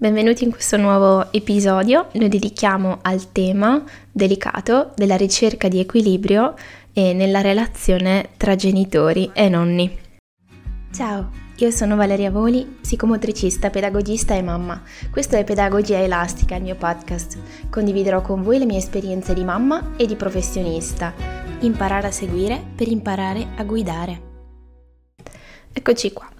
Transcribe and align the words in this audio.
Benvenuti 0.00 0.44
in 0.44 0.50
questo 0.50 0.78
nuovo 0.78 1.30
episodio. 1.30 2.08
Lo 2.12 2.26
dedichiamo 2.26 3.00
al 3.02 3.32
tema 3.32 3.84
delicato 4.10 4.92
della 4.96 5.14
ricerca 5.14 5.68
di 5.68 5.78
equilibrio 5.78 6.54
e 6.94 7.12
nella 7.12 7.42
relazione 7.42 8.30
tra 8.38 8.56
genitori 8.56 9.30
e 9.34 9.50
nonni. 9.50 9.98
Ciao, 10.90 11.28
io 11.54 11.70
sono 11.70 11.96
Valeria 11.96 12.30
Voli, 12.30 12.78
psicomotricista, 12.80 13.68
pedagogista 13.68 14.34
e 14.34 14.40
mamma. 14.40 14.82
Questo 15.10 15.36
è 15.36 15.44
Pedagogia 15.44 15.98
Elastica, 15.98 16.54
il 16.54 16.62
mio 16.62 16.76
podcast. 16.76 17.68
Condividerò 17.68 18.22
con 18.22 18.42
voi 18.42 18.58
le 18.58 18.64
mie 18.64 18.78
esperienze 18.78 19.34
di 19.34 19.44
mamma 19.44 19.96
e 19.98 20.06
di 20.06 20.16
professionista. 20.16 21.12
Imparare 21.58 22.06
a 22.06 22.10
seguire 22.10 22.58
per 22.74 22.88
imparare 22.88 23.48
a 23.54 23.64
guidare. 23.64 24.20
Eccoci 25.70 26.10
qua. 26.14 26.39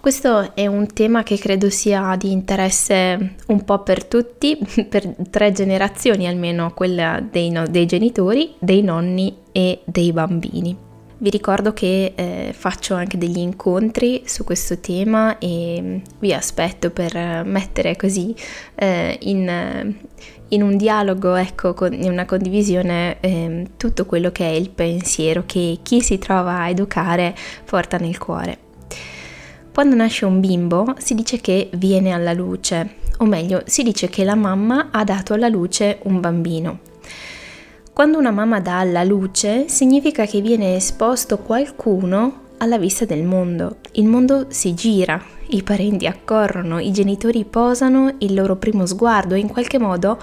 Questo 0.00 0.54
è 0.54 0.64
un 0.66 0.86
tema 0.86 1.24
che 1.24 1.36
credo 1.38 1.68
sia 1.70 2.14
di 2.16 2.30
interesse 2.30 3.34
un 3.48 3.64
po' 3.64 3.82
per 3.82 4.04
tutti, 4.04 4.56
per 4.88 5.16
tre 5.28 5.50
generazioni 5.50 6.28
almeno, 6.28 6.72
quella 6.72 7.20
dei, 7.20 7.50
no, 7.50 7.66
dei 7.66 7.84
genitori, 7.84 8.54
dei 8.60 8.82
nonni 8.82 9.36
e 9.50 9.80
dei 9.84 10.12
bambini. 10.12 10.76
Vi 11.20 11.30
ricordo 11.30 11.72
che 11.72 12.12
eh, 12.14 12.54
faccio 12.56 12.94
anche 12.94 13.18
degli 13.18 13.38
incontri 13.38 14.22
su 14.24 14.44
questo 14.44 14.78
tema 14.78 15.36
e 15.38 16.00
vi 16.20 16.32
aspetto 16.32 16.90
per 16.90 17.42
mettere 17.44 17.96
così 17.96 18.32
eh, 18.76 19.18
in, 19.22 19.96
in, 20.50 20.62
un 20.62 20.76
dialogo, 20.76 21.34
ecco, 21.34 21.74
con, 21.74 21.92
in 21.92 22.08
una 22.08 22.24
condivisione, 22.24 23.18
eh, 23.18 23.66
tutto 23.76 24.06
quello 24.06 24.30
che 24.30 24.46
è 24.48 24.52
il 24.52 24.70
pensiero 24.70 25.42
che 25.44 25.80
chi 25.82 26.00
si 26.02 26.18
trova 26.18 26.60
a 26.60 26.68
educare 26.68 27.34
porta 27.64 27.96
nel 27.96 28.16
cuore. 28.16 28.66
Quando 29.78 29.94
nasce 29.94 30.24
un 30.24 30.40
bimbo 30.40 30.96
si 30.98 31.14
dice 31.14 31.40
che 31.40 31.70
viene 31.74 32.10
alla 32.10 32.32
luce, 32.32 32.96
o 33.18 33.24
meglio, 33.24 33.62
si 33.66 33.84
dice 33.84 34.08
che 34.08 34.24
la 34.24 34.34
mamma 34.34 34.88
ha 34.90 35.04
dato 35.04 35.34
alla 35.34 35.46
luce 35.46 36.00
un 36.02 36.18
bambino. 36.18 36.80
Quando 37.92 38.18
una 38.18 38.32
mamma 38.32 38.58
dà 38.58 38.80
alla 38.80 39.04
luce 39.04 39.68
significa 39.68 40.26
che 40.26 40.40
viene 40.40 40.74
esposto 40.74 41.38
qualcuno 41.38 42.46
alla 42.58 42.76
vista 42.76 43.04
del 43.04 43.22
mondo. 43.22 43.76
Il 43.92 44.06
mondo 44.06 44.46
si 44.48 44.74
gira, 44.74 45.22
i 45.50 45.62
parenti 45.62 46.08
accorrono, 46.08 46.80
i 46.80 46.90
genitori 46.90 47.44
posano 47.44 48.16
il 48.18 48.34
loro 48.34 48.56
primo 48.56 48.84
sguardo 48.84 49.36
e 49.36 49.38
in 49.38 49.46
qualche 49.46 49.78
modo 49.78 50.18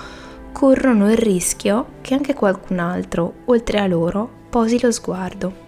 corrono 0.51 1.09
il 1.09 1.17
rischio 1.17 1.91
che 2.01 2.13
anche 2.13 2.33
qualcun 2.33 2.79
altro, 2.79 3.35
oltre 3.45 3.79
a 3.79 3.87
loro, 3.87 4.29
posi 4.49 4.81
lo 4.81 4.91
sguardo. 4.91 5.64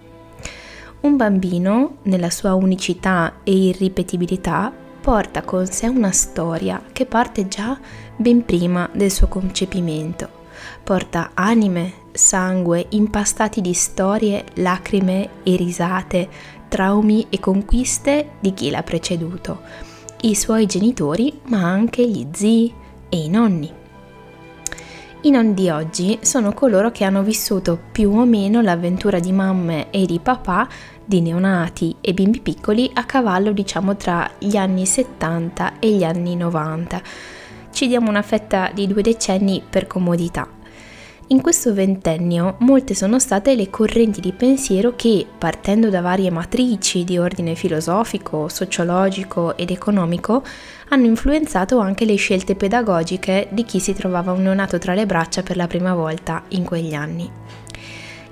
Un 1.00 1.16
bambino, 1.16 1.98
nella 2.04 2.30
sua 2.30 2.56
unicità 2.56 3.36
e 3.44 3.52
irripetibilità, 3.52 4.74
porta 5.00 5.44
con 5.44 5.66
sé 5.68 5.88
una 5.88 6.12
storia 6.12 6.82
che 6.92 7.06
parte 7.06 7.48
già 7.48 7.80
ben 8.16 8.44
prima 8.44 8.90
del 8.92 9.12
suo 9.12 9.28
concepimento. 9.28 10.28
Porta 10.84 11.32
anime, 11.34 11.94
sangue 12.12 12.88
impastati 12.90 13.62
di 13.62 13.74
storie, 13.74 14.44
lacrime 14.56 15.30
e 15.44 15.56
risate, 15.56 16.28
traumi 16.68 17.28
e 17.30 17.40
conquiste 17.40 18.32
di 18.40 18.54
chi 18.54 18.70
l'ha 18.70 18.84
preceduto, 18.84 19.62
i 20.22 20.34
suoi 20.34 20.66
genitori, 20.66 21.42
ma 21.46 21.62
anche 21.62 22.08
gli 22.08 22.28
zii 22.32 22.74
e 23.10 23.18
i 23.18 23.30
nonni. 23.30 23.77
I 25.28 25.30
nonni 25.30 25.54
di 25.54 25.70
oggi 25.70 26.20
sono 26.22 26.54
coloro 26.54 26.90
che 26.90 27.04
hanno 27.04 27.22
vissuto 27.22 27.78
più 27.92 28.12
o 28.12 28.24
meno 28.24 28.62
l'avventura 28.62 29.20
di 29.20 29.34
mamme 29.34 29.92
e 29.92 30.06
di 30.06 30.20
papà, 30.20 30.70
di 31.04 31.20
neonati 31.20 31.98
e 32.00 32.14
bimbi 32.14 32.40
piccoli 32.40 32.90
a 32.94 33.04
cavallo 33.04 33.52
diciamo 33.52 33.98
tra 33.98 34.32
gli 34.38 34.56
anni 34.56 34.86
70 34.86 35.80
e 35.80 35.92
gli 35.92 36.06
anni 36.06 36.38
90. 36.38 37.02
Ci 37.72 37.88
diamo 37.88 38.08
una 38.08 38.22
fetta 38.22 38.72
di 38.74 38.88
due 38.88 39.02
decenni 39.02 39.62
per 39.70 39.86
comodità. 39.86 40.57
In 41.30 41.42
questo 41.42 41.74
ventennio 41.74 42.56
molte 42.60 42.96
sono 42.96 43.20
state 43.20 43.54
le 43.54 43.70
correnti 43.70 44.22
di 44.22 44.32
pensiero 44.32 44.96
che, 44.96 45.26
partendo 45.38 45.90
da 45.90 46.00
varie 46.00 46.32
matrici 46.32 47.04
di 47.04 47.18
ordine 47.18 47.54
filosofico, 47.54 48.48
sociologico 48.48 49.58
ed 49.58 49.70
economico, 49.70 50.42
hanno 50.88 51.06
influenzato 51.06 51.80
anche 51.80 52.06
le 52.06 52.16
scelte 52.16 52.56
pedagogiche 52.56 53.50
di 53.52 53.66
chi 53.66 53.82
si 53.82 53.94
trovava 53.94 54.32
un 54.32 54.44
neonato 54.44 54.78
tra 54.78 54.94
le 54.94 55.06
braccia 55.06 55.44
per 55.44 55.58
la 55.58 55.68
prima 55.68 55.94
volta 55.94 56.44
in 56.50 56.64
quegli 56.64 56.94
anni. 56.94 57.30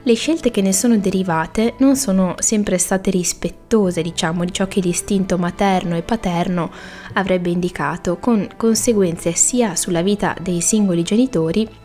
Le 0.02 0.14
scelte 0.14 0.50
che 0.50 0.62
ne 0.62 0.72
sono 0.72 0.96
derivate 0.96 1.74
non 1.80 1.98
sono 1.98 2.36
sempre 2.38 2.78
state 2.78 3.12
rispettose, 3.12 4.02
diciamo, 4.04 4.46
di 4.46 4.54
ciò 4.54 4.70
che 4.70 4.80
l'istinto 4.80 5.38
materno 5.38 5.98
e 5.98 6.02
paterno 6.02 6.72
avrebbe 7.16 7.50
indicato, 7.50 8.16
con 8.20 8.48
conseguenze 8.56 9.34
sia 9.34 9.76
sulla 9.76 10.02
vita 10.02 10.34
dei 10.40 10.62
singoli 10.62 11.04
genitori 11.04 11.84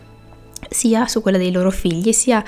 sia 0.70 1.06
su 1.08 1.20
quella 1.20 1.36
dei 1.36 1.52
loro 1.52 1.70
figli, 1.70 2.12
sia 2.12 2.42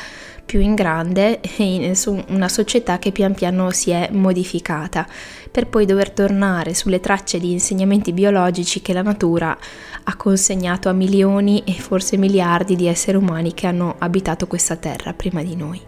più 0.45 0.61
in 0.61 0.75
grande 0.75 1.41
in, 1.59 1.95
su 1.97 2.23
una 2.29 2.49
società 2.49 2.99
che 2.99 3.13
pian 3.13 3.35
piano 3.35 3.71
si 3.71 3.91
è 3.91 4.09
modificata, 4.13 5.07
per 5.51 5.67
poi 5.67 5.85
dover 5.85 6.11
tornare 6.11 6.75
sulle 6.75 7.01
tracce 7.01 7.39
di 7.39 7.53
insegnamenti 7.53 8.13
biologici 8.13 8.81
che 8.81 8.93
la 8.93 9.03
natura 9.03 9.57
ha 10.05 10.17
consegnato 10.17 10.89
a 10.89 10.93
milioni 10.93 11.63
e 11.67 11.73
forse 11.73 12.17
miliardi 12.17 12.77
di 12.77 12.87
esseri 12.87 13.17
umani 13.17 13.53
che 13.55 13.67
hanno 13.67 13.97
abitato 13.99 14.47
questa 14.47 14.77
terra 14.77 15.13
prima 15.13 15.43
di 15.43 15.57
noi. 15.57 15.81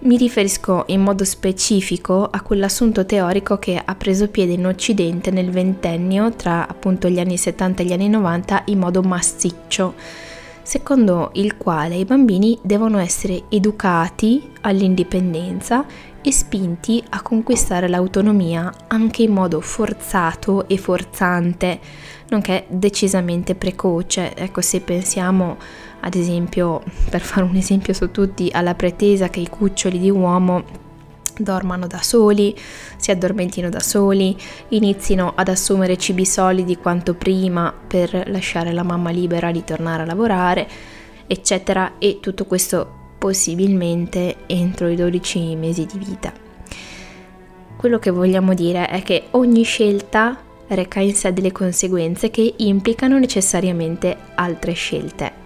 Mi 0.00 0.18
riferisco 0.18 0.84
in 0.88 1.00
modo 1.00 1.24
specifico 1.24 2.28
a 2.30 2.42
quell'assunto 2.42 3.06
teorico 3.06 3.58
che 3.58 3.80
ha 3.82 3.94
preso 3.94 4.28
piede 4.28 4.52
in 4.52 4.66
Occidente 4.66 5.30
nel 5.30 5.50
ventennio 5.50 6.34
tra 6.34 6.68
appunto 6.68 7.08
gli 7.08 7.18
anni 7.18 7.38
70 7.38 7.82
e 7.82 7.86
gli 7.86 7.92
anni 7.92 8.10
90 8.10 8.64
in 8.66 8.80
modo 8.80 9.00
massiccio 9.00 9.94
secondo 10.64 11.30
il 11.34 11.56
quale 11.56 11.94
i 11.94 12.04
bambini 12.04 12.58
devono 12.62 12.98
essere 12.98 13.44
educati 13.50 14.50
all'indipendenza 14.62 15.84
e 16.20 16.32
spinti 16.32 17.04
a 17.10 17.20
conquistare 17.20 17.86
l'autonomia 17.86 18.72
anche 18.88 19.22
in 19.22 19.32
modo 19.32 19.60
forzato 19.60 20.66
e 20.66 20.78
forzante, 20.78 21.78
nonché 22.30 22.64
decisamente 22.68 23.54
precoce. 23.54 24.34
Ecco, 24.34 24.62
se 24.62 24.80
pensiamo 24.80 25.58
ad 26.00 26.14
esempio, 26.14 26.82
per 27.10 27.20
fare 27.20 27.46
un 27.46 27.56
esempio 27.56 27.92
su 27.92 28.10
tutti, 28.10 28.50
alla 28.52 28.74
pretesa 28.74 29.28
che 29.28 29.40
i 29.40 29.48
cuccioli 29.48 29.98
di 29.98 30.10
uomo 30.10 30.64
dormano 31.38 31.86
da 31.86 32.02
soli, 32.02 32.54
si 32.96 33.10
addormentino 33.10 33.68
da 33.68 33.80
soli, 33.80 34.36
inizino 34.68 35.32
ad 35.34 35.48
assumere 35.48 35.96
cibi 35.96 36.24
solidi 36.24 36.76
quanto 36.76 37.14
prima 37.14 37.72
per 37.72 38.28
lasciare 38.28 38.72
la 38.72 38.82
mamma 38.82 39.10
libera 39.10 39.50
di 39.50 39.64
tornare 39.64 40.02
a 40.02 40.06
lavorare, 40.06 40.68
eccetera, 41.26 41.94
e 41.98 42.18
tutto 42.20 42.46
questo 42.46 43.02
possibilmente 43.18 44.36
entro 44.46 44.88
i 44.88 44.96
12 44.96 45.56
mesi 45.56 45.86
di 45.86 45.98
vita. 45.98 46.32
Quello 47.76 47.98
che 47.98 48.10
vogliamo 48.10 48.54
dire 48.54 48.88
è 48.88 49.02
che 49.02 49.24
ogni 49.32 49.62
scelta 49.62 50.38
reca 50.68 51.00
in 51.00 51.14
sé 51.14 51.32
delle 51.32 51.52
conseguenze 51.52 52.30
che 52.30 52.54
implicano 52.56 53.18
necessariamente 53.18 54.16
altre 54.34 54.72
scelte 54.72 55.42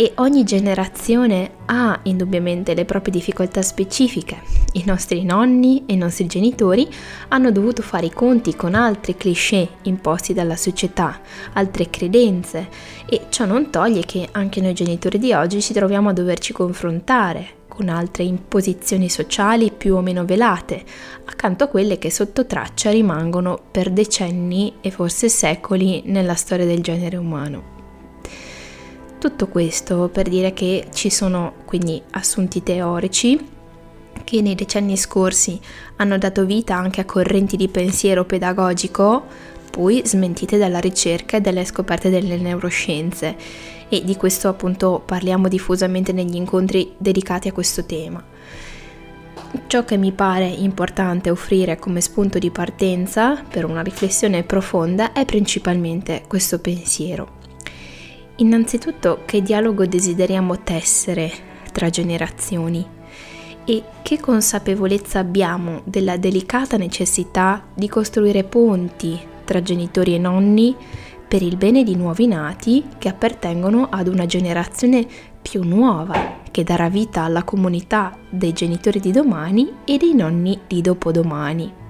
e 0.00 0.12
ogni 0.18 0.44
generazione 0.44 1.50
ha 1.66 1.98
indubbiamente 2.04 2.72
le 2.72 2.84
proprie 2.84 3.12
difficoltà 3.12 3.62
specifiche. 3.62 4.40
I 4.74 4.84
nostri 4.86 5.24
nonni 5.24 5.82
e 5.86 5.94
i 5.94 5.96
nostri 5.96 6.26
genitori 6.26 6.88
hanno 7.30 7.50
dovuto 7.50 7.82
fare 7.82 8.06
i 8.06 8.12
conti 8.12 8.54
con 8.54 8.76
altri 8.76 9.16
cliché 9.16 9.70
imposti 9.82 10.34
dalla 10.34 10.54
società, 10.54 11.20
altre 11.54 11.90
credenze 11.90 12.68
e 13.08 13.22
ciò 13.28 13.44
non 13.44 13.70
toglie 13.70 14.02
che 14.02 14.28
anche 14.30 14.60
noi 14.60 14.72
genitori 14.72 15.18
di 15.18 15.32
oggi 15.32 15.60
ci 15.60 15.72
troviamo 15.72 16.10
a 16.10 16.12
doverci 16.12 16.52
confrontare 16.52 17.56
con 17.66 17.88
altre 17.88 18.22
imposizioni 18.22 19.08
sociali 19.08 19.72
più 19.76 19.96
o 19.96 20.00
meno 20.00 20.24
velate, 20.24 20.80
accanto 21.24 21.64
a 21.64 21.66
quelle 21.66 21.98
che 21.98 22.12
sotto 22.12 22.46
traccia 22.46 22.92
rimangono 22.92 23.58
per 23.68 23.90
decenni 23.90 24.74
e 24.80 24.92
forse 24.92 25.28
secoli 25.28 26.02
nella 26.06 26.34
storia 26.36 26.66
del 26.66 26.82
genere 26.82 27.16
umano. 27.16 27.77
Tutto 29.18 29.48
questo 29.48 30.08
per 30.12 30.28
dire 30.28 30.52
che 30.52 30.86
ci 30.92 31.10
sono 31.10 31.54
quindi 31.64 32.00
assunti 32.12 32.62
teorici 32.62 33.56
che 34.22 34.40
nei 34.42 34.54
decenni 34.54 34.96
scorsi 34.96 35.58
hanno 35.96 36.18
dato 36.18 36.44
vita 36.44 36.76
anche 36.76 37.00
a 37.00 37.04
correnti 37.04 37.56
di 37.56 37.68
pensiero 37.68 38.24
pedagogico, 38.24 39.24
poi 39.70 40.02
smentite 40.04 40.56
dalla 40.56 40.78
ricerca 40.78 41.36
e 41.36 41.40
dalle 41.40 41.64
scoperte 41.64 42.10
delle 42.10 42.36
neuroscienze 42.36 43.36
e 43.88 44.04
di 44.04 44.16
questo 44.16 44.48
appunto 44.48 45.02
parliamo 45.04 45.48
diffusamente 45.48 46.12
negli 46.12 46.36
incontri 46.36 46.94
dedicati 46.96 47.48
a 47.48 47.52
questo 47.52 47.84
tema. 47.84 48.22
Ciò 49.66 49.84
che 49.84 49.96
mi 49.96 50.12
pare 50.12 50.46
importante 50.46 51.30
offrire 51.30 51.78
come 51.78 52.00
spunto 52.00 52.38
di 52.38 52.50
partenza 52.50 53.42
per 53.48 53.64
una 53.64 53.82
riflessione 53.82 54.44
profonda 54.44 55.12
è 55.12 55.24
principalmente 55.24 56.22
questo 56.28 56.60
pensiero. 56.60 57.37
Innanzitutto 58.40 59.22
che 59.24 59.42
dialogo 59.42 59.84
desideriamo 59.84 60.60
tessere 60.62 61.28
tra 61.72 61.90
generazioni 61.90 62.86
e 63.64 63.82
che 64.02 64.20
consapevolezza 64.20 65.18
abbiamo 65.18 65.80
della 65.82 66.16
delicata 66.16 66.76
necessità 66.76 67.66
di 67.74 67.88
costruire 67.88 68.44
ponti 68.44 69.18
tra 69.44 69.60
genitori 69.60 70.14
e 70.14 70.18
nonni 70.18 70.76
per 71.26 71.42
il 71.42 71.56
bene 71.56 71.82
di 71.82 71.96
nuovi 71.96 72.28
nati 72.28 72.84
che 72.98 73.08
appartengono 73.08 73.88
ad 73.90 74.06
una 74.06 74.24
generazione 74.24 75.04
più 75.42 75.64
nuova 75.64 76.36
che 76.52 76.62
darà 76.62 76.88
vita 76.88 77.22
alla 77.22 77.42
comunità 77.42 78.16
dei 78.30 78.52
genitori 78.52 79.00
di 79.00 79.10
domani 79.10 79.68
e 79.84 79.96
dei 79.96 80.14
nonni 80.14 80.60
di 80.68 80.80
dopodomani. 80.80 81.86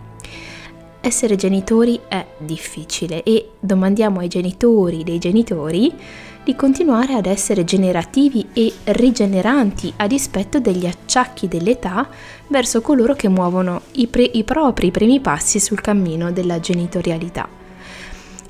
Essere 1.01 1.37
genitori 1.37 2.01
è 2.09 2.27
difficile 2.39 3.23
e 3.23 3.51
domandiamo 3.61 4.19
ai 4.19 4.29
genitori 4.29 5.05
dei 5.05 5.19
genitori 5.19 5.93
di 6.43 6.57
continuare 6.57 7.15
ad 7.15 7.27
essere 7.27 7.63
generativi 7.63 8.49
e 8.53 8.73
rigeneranti 8.85 9.93
a 9.97 10.07
dispetto 10.07 10.59
degli 10.59 10.87
acciacchi 10.87 11.47
dell'età 11.47 12.09
verso 12.49 12.81
coloro 12.81 13.15
che 13.15 13.29
muovono 13.29 13.83
i, 13.93 14.09
pre- 14.09 14.23
i 14.23 14.43
propri 14.45 14.91
primi 14.91 15.21
passi 15.21 15.61
sul 15.61 15.81
cammino 15.81 16.33
della 16.33 16.59
genitorialità. 16.59 17.49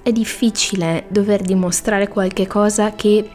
È 0.01 0.11
difficile 0.11 1.05
dover 1.09 1.43
dimostrare 1.43 2.09
qualche 2.09 2.47
cosa 2.47 2.95
che 2.95 3.29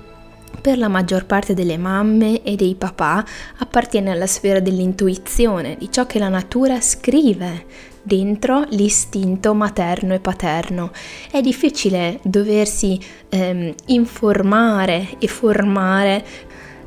per 0.59 0.77
la 0.77 0.87
maggior 0.87 1.25
parte 1.25 1.53
delle 1.53 1.77
mamme 1.77 2.41
e 2.41 2.55
dei 2.55 2.75
papà 2.75 3.23
appartiene 3.57 4.11
alla 4.11 4.27
sfera 4.27 4.59
dell'intuizione, 4.59 5.75
di 5.77 5.91
ciò 5.91 6.05
che 6.05 6.19
la 6.19 6.29
natura 6.29 6.79
scrive 6.79 7.91
dentro 8.03 8.65
l'istinto 8.69 9.53
materno 9.53 10.13
e 10.13 10.19
paterno. 10.19 10.91
È 11.31 11.41
difficile 11.41 12.19
doversi 12.21 12.99
ehm, 13.29 13.73
informare 13.87 15.07
e 15.17 15.27
formare 15.27 16.23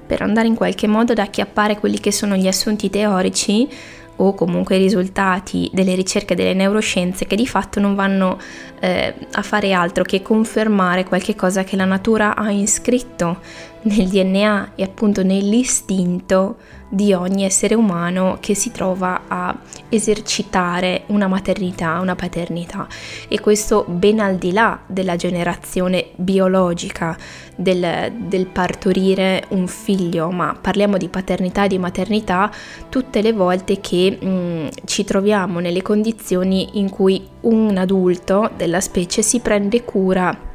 per 0.06 0.22
andare 0.22 0.46
in 0.46 0.54
qualche 0.54 0.86
modo 0.86 1.12
ad 1.12 1.18
acchiappare 1.18 1.78
quelli 1.78 1.98
che 1.98 2.12
sono 2.12 2.36
gli 2.36 2.46
assunti 2.46 2.88
teorici 2.90 3.68
o 4.16 4.34
comunque 4.34 4.76
i 4.76 4.78
risultati 4.78 5.68
delle 5.72 5.94
ricerche 5.94 6.34
delle 6.34 6.54
neuroscienze 6.54 7.26
che 7.26 7.36
di 7.36 7.46
fatto 7.46 7.80
non 7.80 7.94
vanno 7.94 8.38
eh, 8.80 9.14
a 9.32 9.42
fare 9.42 9.72
altro 9.72 10.04
che 10.04 10.22
confermare 10.22 11.04
qualche 11.04 11.34
cosa 11.34 11.64
che 11.64 11.76
la 11.76 11.84
natura 11.84 12.34
ha 12.34 12.50
iscritto 12.50 13.40
nel 13.86 14.08
DNA 14.08 14.72
e 14.74 14.82
appunto 14.82 15.22
nell'istinto 15.22 16.56
di 16.88 17.12
ogni 17.12 17.44
essere 17.44 17.74
umano 17.74 18.38
che 18.40 18.54
si 18.54 18.70
trova 18.70 19.22
a 19.26 19.56
esercitare 19.88 21.02
una 21.06 21.26
maternità, 21.26 21.98
una 22.00 22.14
paternità. 22.14 22.86
E 23.28 23.40
questo 23.40 23.84
ben 23.88 24.20
al 24.20 24.36
di 24.36 24.52
là 24.52 24.80
della 24.86 25.16
generazione 25.16 26.10
biologica 26.16 27.16
del, 27.56 28.12
del 28.26 28.46
partorire 28.46 29.44
un 29.50 29.66
figlio, 29.66 30.30
ma 30.30 30.56
parliamo 30.60 30.96
di 30.96 31.08
paternità 31.08 31.64
e 31.64 31.68
di 31.68 31.78
maternità 31.78 32.50
tutte 32.88 33.20
le 33.20 33.32
volte 33.32 33.80
che 33.80 34.18
mh, 34.20 34.28
mm, 34.28 34.66
ci 34.84 35.04
troviamo 35.04 35.58
nelle 35.58 35.82
condizioni 35.82 36.78
in 36.78 36.88
cui 36.88 37.26
un 37.42 37.76
adulto 37.76 38.50
della 38.56 38.80
specie 38.80 39.22
si 39.22 39.40
prende 39.40 39.84
cura 39.84 40.45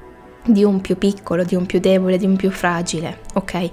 di 0.45 0.63
un 0.63 0.81
più 0.81 0.97
piccolo, 0.97 1.43
di 1.43 1.55
un 1.55 1.65
più 1.65 1.79
debole, 1.79 2.17
di 2.17 2.25
un 2.25 2.35
più 2.35 2.49
fragile, 2.51 3.19
ok? 3.33 3.69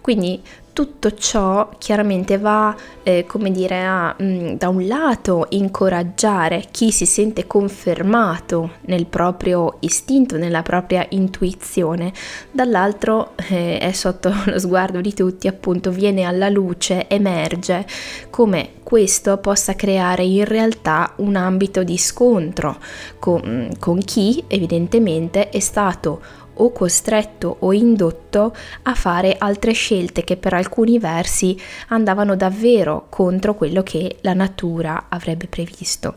Quindi 0.00 0.40
tutto 0.72 1.14
ciò 1.14 1.68
chiaramente 1.78 2.38
va, 2.38 2.74
eh, 3.02 3.24
come 3.26 3.50
dire, 3.50 3.84
a 3.84 4.14
mh, 4.16 4.24
mm, 4.24 4.52
da 4.52 4.68
un 4.68 4.86
lato 4.86 5.46
incoraggiare 5.50 6.66
chi 6.70 6.90
si 6.90 7.06
sente 7.06 7.46
confermato 7.46 8.72
nel 8.82 9.06
proprio 9.06 9.76
istinto, 9.80 10.36
nella 10.36 10.62
propria 10.62 11.06
intuizione, 11.10 12.12
dall'altro 12.50 13.32
eh, 13.48 13.78
è 13.78 13.92
sotto 13.92 14.32
lo 14.46 14.58
sguardo 14.58 15.00
di 15.00 15.14
tutti, 15.14 15.48
appunto, 15.48 15.90
viene 15.90 16.24
alla 16.24 16.48
luce, 16.48 17.08
emerge 17.08 17.86
come 18.30 18.78
questo 18.82 19.38
possa 19.38 19.74
creare 19.74 20.24
in 20.24 20.44
realtà 20.44 21.12
un 21.16 21.36
ambito 21.36 21.84
di 21.84 21.96
scontro 21.96 22.78
con, 23.20 23.70
con 23.78 23.98
chi 24.00 24.42
evidentemente 24.48 25.48
è 25.48 25.60
stato 25.60 26.20
o 26.62 26.72
costretto 26.72 27.56
o 27.60 27.72
indotto 27.72 28.54
a 28.82 28.94
fare 28.94 29.36
altre 29.38 29.72
scelte 29.72 30.24
che 30.24 30.36
per 30.36 30.54
alcuni 30.54 30.98
versi 30.98 31.58
andavano 31.88 32.36
davvero 32.36 33.06
contro 33.08 33.54
quello 33.54 33.82
che 33.82 34.18
la 34.20 34.34
natura 34.34 35.06
avrebbe 35.08 35.46
previsto. 35.46 36.16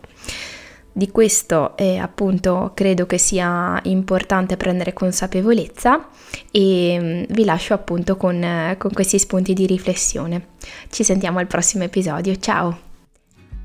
Di 0.95 1.09
questo 1.09 1.75
eh, 1.75 1.97
appunto 1.97 2.71
credo 2.75 3.07
che 3.07 3.17
sia 3.17 3.79
importante 3.85 4.57
prendere 4.57 4.93
consapevolezza 4.93 6.07
e 6.51 6.97
mm, 7.01 7.23
vi 7.33 7.45
lascio 7.45 7.73
appunto 7.73 8.15
con, 8.15 8.75
con 8.77 8.91
questi 8.93 9.17
spunti 9.17 9.53
di 9.53 9.65
riflessione. 9.65 10.49
Ci 10.89 11.03
sentiamo 11.03 11.39
al 11.39 11.47
prossimo 11.47 11.83
episodio, 11.83 12.37
ciao! 12.37 12.92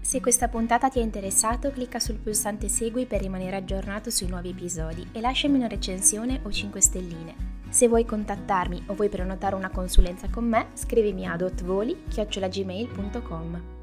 Se 0.08 0.22
questa 0.22 0.48
puntata 0.48 0.88
ti 0.88 1.00
ha 1.00 1.02
interessato, 1.02 1.70
clicca 1.70 2.00
sul 2.00 2.16
pulsante 2.16 2.68
Segui 2.68 3.04
per 3.04 3.20
rimanere 3.20 3.56
aggiornato 3.56 4.08
sui 4.08 4.26
nuovi 4.26 4.48
episodi 4.48 5.06
e 5.12 5.20
lasciami 5.20 5.56
una 5.56 5.66
recensione 5.66 6.40
o 6.44 6.50
5 6.50 6.80
stelline. 6.80 7.34
Se 7.68 7.88
vuoi 7.88 8.06
contattarmi 8.06 8.84
o 8.86 8.94
vuoi 8.94 9.10
prenotare 9.10 9.54
una 9.54 9.68
consulenza 9.68 10.30
con 10.30 10.48
me, 10.48 10.68
scrivimi 10.72 11.26
a 11.26 11.36
dotvoli.gmail.com 11.36 13.77